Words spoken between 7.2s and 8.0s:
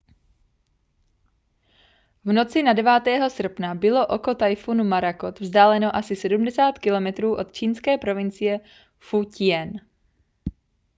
od čínské